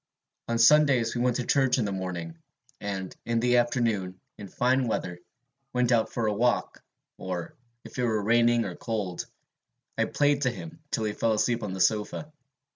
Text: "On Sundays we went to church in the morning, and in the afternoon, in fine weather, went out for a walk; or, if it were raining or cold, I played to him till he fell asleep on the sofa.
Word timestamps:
"On 0.47 0.57
Sundays 0.57 1.13
we 1.13 1.21
went 1.21 1.35
to 1.35 1.45
church 1.45 1.77
in 1.77 1.85
the 1.85 1.91
morning, 1.91 2.39
and 2.79 3.15
in 3.23 3.39
the 3.39 3.57
afternoon, 3.57 4.19
in 4.39 4.47
fine 4.47 4.87
weather, 4.87 5.19
went 5.73 5.91
out 5.91 6.11
for 6.11 6.25
a 6.25 6.33
walk; 6.33 6.81
or, 7.19 7.53
if 7.83 7.99
it 7.99 8.03
were 8.03 8.23
raining 8.23 8.65
or 8.65 8.73
cold, 8.75 9.27
I 9.99 10.05
played 10.05 10.41
to 10.41 10.49
him 10.49 10.79
till 10.89 11.03
he 11.03 11.13
fell 11.13 11.33
asleep 11.33 11.61
on 11.61 11.73
the 11.73 11.79
sofa. 11.81 12.33